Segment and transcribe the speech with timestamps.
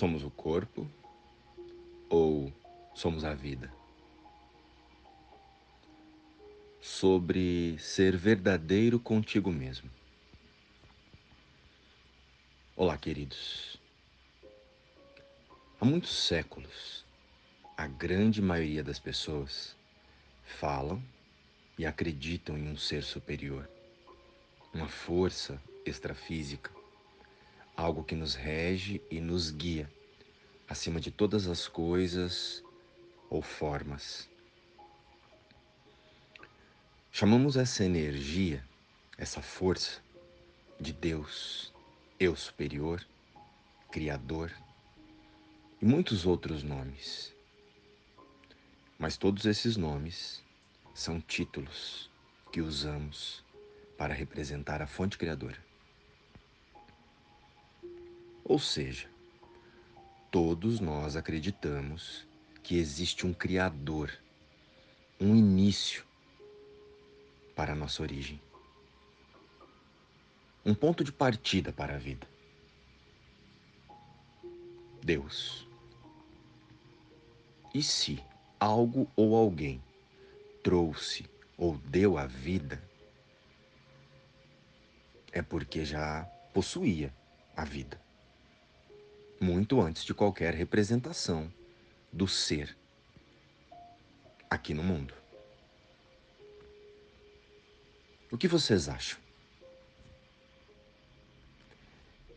[0.00, 0.90] Somos o corpo
[2.08, 2.50] ou
[2.94, 3.70] somos a vida?
[6.80, 9.90] Sobre ser verdadeiro contigo mesmo.
[12.74, 13.78] Olá, queridos.
[15.78, 17.04] Há muitos séculos,
[17.76, 19.76] a grande maioria das pessoas
[20.46, 21.02] falam
[21.76, 23.68] e acreditam em um ser superior,
[24.72, 26.70] uma força extrafísica,
[27.76, 29.90] algo que nos rege e nos guia
[30.70, 32.62] acima de todas as coisas
[33.28, 34.30] ou formas.
[37.10, 38.64] Chamamos essa energia,
[39.18, 40.00] essa força,
[40.80, 41.74] de Deus,
[42.20, 43.04] Eu Superior,
[43.90, 44.52] Criador
[45.82, 47.34] e muitos outros nomes.
[48.96, 50.40] Mas todos esses nomes
[50.94, 52.08] são títulos
[52.52, 53.44] que usamos
[53.98, 55.58] para representar a fonte criadora.
[58.44, 59.10] Ou seja,
[60.30, 62.24] todos nós acreditamos
[62.62, 64.16] que existe um Criador,
[65.20, 66.04] um início
[67.56, 68.40] para a nossa origem,
[70.64, 72.28] um ponto de partida para a vida.
[75.02, 75.66] Deus.
[77.74, 78.22] E se
[78.58, 79.82] algo ou alguém
[80.62, 82.80] trouxe ou deu a vida,
[85.32, 87.12] é porque já possuía
[87.56, 88.00] a vida
[89.40, 91.50] muito antes de qualquer representação
[92.12, 92.76] do ser
[94.50, 95.14] aqui no mundo.
[98.30, 99.18] O que vocês acham?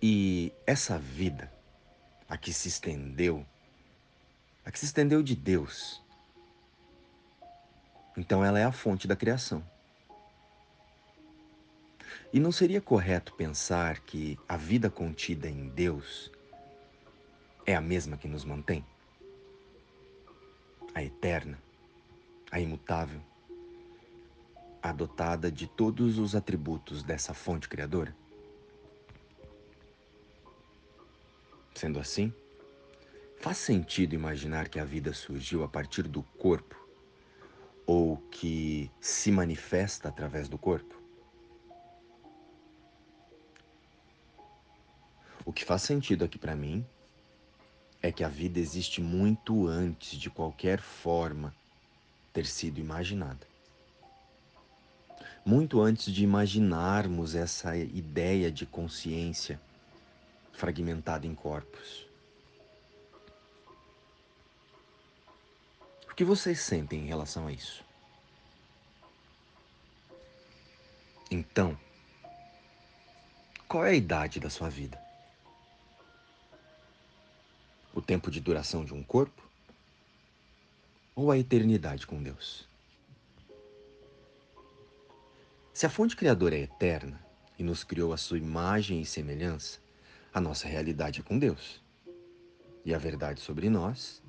[0.02, 1.52] E essa vida,
[2.28, 3.45] a que se estendeu,
[4.66, 6.02] a que se estendeu de Deus,
[8.17, 9.64] então ela é a fonte da criação.
[12.32, 16.32] E não seria correto pensar que a vida contida em Deus
[17.66, 18.86] é a mesma que nos mantém?
[20.94, 21.61] A eterna,
[22.52, 23.21] a imutável,
[24.82, 28.15] a dotada de todos os atributos dessa fonte criadora?
[31.73, 32.33] Sendo assim,
[33.39, 36.76] faz sentido imaginar que a vida surgiu a partir do corpo
[37.86, 41.02] ou que se manifesta através do corpo?
[45.45, 46.86] O que faz sentido aqui para mim
[48.03, 51.55] é que a vida existe muito antes de qualquer forma
[52.33, 53.47] ter sido imaginada.
[55.45, 59.59] Muito antes de imaginarmos essa ideia de consciência
[60.52, 62.05] fragmentada em corpos.
[66.11, 67.83] O que vocês sentem em relação a isso?
[71.31, 71.77] Então,
[73.67, 75.02] qual é a idade da sua vida?
[78.03, 79.41] Tempo de duração de um corpo?
[81.15, 82.67] Ou a eternidade com Deus?
[85.73, 87.19] Se a fonte criadora é eterna
[87.58, 89.80] e nos criou a sua imagem e semelhança,
[90.31, 91.81] a nossa realidade é com Deus.
[92.86, 94.21] E a verdade sobre nós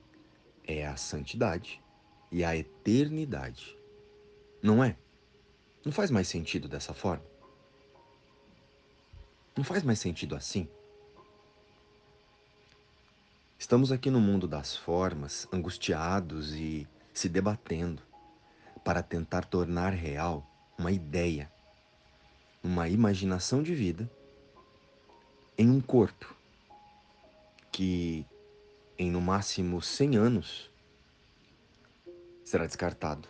[0.67, 1.83] é a santidade
[2.31, 3.77] e a eternidade.
[4.63, 4.97] Não é?
[5.85, 7.25] Não faz mais sentido dessa forma?
[9.57, 10.69] Não faz mais sentido assim?
[13.65, 18.03] Estamos aqui no mundo das formas, angustiados e se debatendo
[18.85, 20.47] para tentar tornar real
[20.79, 21.51] uma ideia,
[22.63, 24.09] uma imaginação de vida
[25.57, 26.37] em um corpo
[27.73, 28.27] que
[28.99, 30.71] em no máximo 100 anos
[32.45, 33.27] será descartado.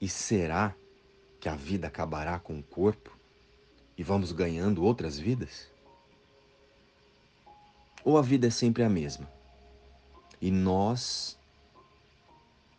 [0.00, 0.76] E será
[1.40, 3.18] que a vida acabará com o corpo
[3.98, 5.74] e vamos ganhando outras vidas?
[8.06, 9.28] Ou a vida é sempre a mesma?
[10.40, 11.36] E nós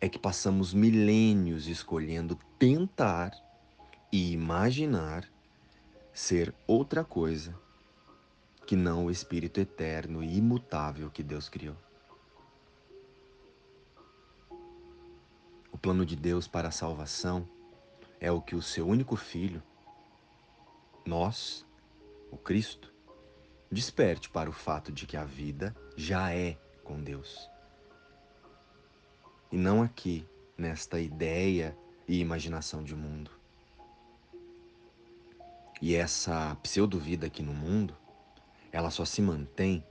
[0.00, 3.32] é que passamos milênios escolhendo tentar
[4.10, 5.30] e imaginar
[6.14, 7.54] ser outra coisa
[8.66, 11.76] que não o Espírito eterno e imutável que Deus criou.
[15.70, 17.46] O plano de Deus para a salvação
[18.18, 19.62] é o que o seu único filho,
[21.04, 21.66] nós,
[22.30, 22.96] o Cristo,
[23.70, 27.50] Desperte para o fato de que a vida já é com Deus.
[29.52, 30.26] E não aqui,
[30.56, 31.76] nesta ideia
[32.06, 33.30] e imaginação de mundo.
[35.82, 37.94] E essa pseudo-vida aqui no mundo,
[38.72, 39.84] ela só se mantém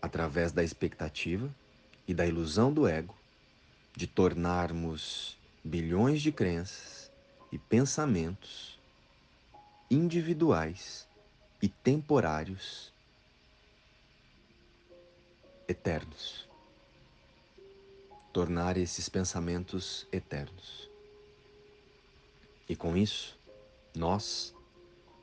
[0.00, 1.48] através da expectativa
[2.06, 3.14] e da ilusão do ego
[3.94, 7.10] de tornarmos bilhões de crenças
[7.52, 8.78] e pensamentos
[9.90, 11.06] individuais
[11.62, 12.92] e temporários
[15.68, 16.48] eternos.
[18.32, 20.90] Tornar esses pensamentos eternos.
[22.68, 23.38] E com isso,
[23.94, 24.52] nós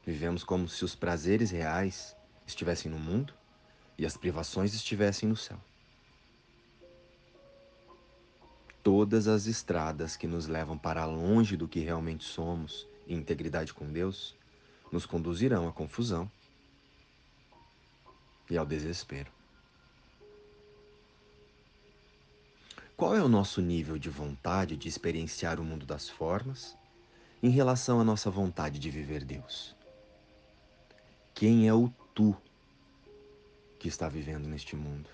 [0.05, 2.15] vivemos como se os prazeres reais
[2.47, 3.33] estivessem no mundo
[3.97, 5.59] e as privações estivessem no céu.
[8.81, 13.91] Todas as estradas que nos levam para longe do que realmente somos, em integridade com
[13.91, 14.38] Deus,
[14.91, 16.29] nos conduzirão à confusão
[18.49, 19.31] e ao desespero.
[22.97, 26.75] Qual é o nosso nível de vontade de experienciar o mundo das formas
[27.41, 29.73] em relação à nossa vontade de viver Deus?
[31.33, 32.35] Quem é o tu
[33.79, 35.09] que está vivendo neste mundo?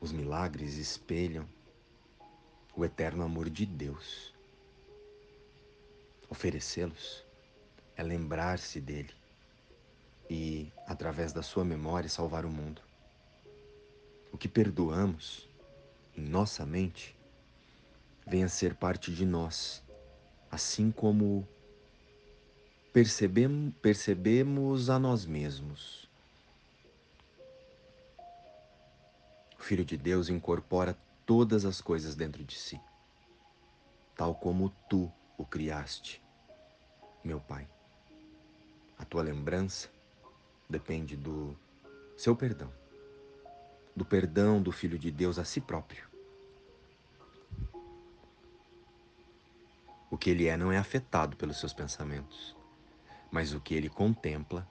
[0.00, 1.46] Os milagres espelham
[2.78, 4.32] o eterno amor de Deus.
[6.30, 7.24] Oferecê-los
[7.96, 9.12] é lembrar-se dele
[10.30, 12.80] e, através da sua memória, salvar o mundo.
[14.30, 15.48] O que perdoamos
[16.16, 17.16] em nossa mente
[18.24, 19.82] vem a ser parte de nós,
[20.48, 21.48] assim como
[22.92, 26.08] percebemos, percebemos a nós mesmos.
[29.58, 30.96] O Filho de Deus incorpora
[31.28, 32.80] todas as coisas dentro de si,
[34.16, 36.24] tal como tu o criaste,
[37.22, 37.68] meu Pai.
[38.96, 39.90] A tua lembrança
[40.70, 41.54] depende do
[42.16, 42.72] seu perdão,
[43.94, 46.08] do perdão do Filho de Deus a si próprio.
[50.10, 52.56] O que ele é não é afetado pelos seus pensamentos,
[53.30, 54.66] mas o que ele contempla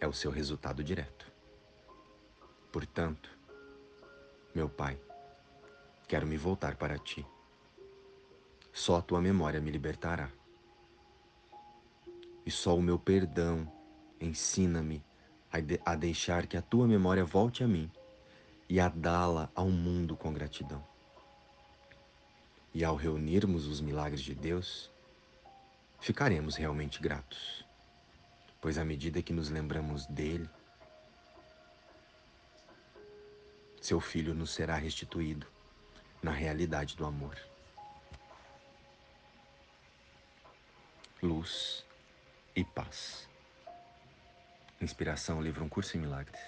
[0.00, 1.30] é o seu resultado direto.
[2.72, 3.30] Portanto,
[4.52, 5.00] meu Pai,
[6.08, 7.24] quero me voltar para ti.
[8.72, 10.30] Só a tua memória me libertará.
[12.46, 13.70] E só o meu perdão
[14.18, 15.04] ensina-me
[15.52, 17.90] a, a deixar que a tua memória volte a mim
[18.70, 20.82] e a dá-la ao mundo com gratidão.
[22.72, 24.90] E ao reunirmos os milagres de Deus,
[26.00, 27.66] ficaremos realmente gratos,
[28.62, 30.48] pois à medida que nos lembramos dele,
[33.80, 35.46] seu filho nos será restituído
[36.22, 37.36] na realidade do amor.
[41.22, 41.84] Luz
[42.54, 43.28] e paz.
[44.80, 46.40] Inspiração, livro Um Curso em Milagres.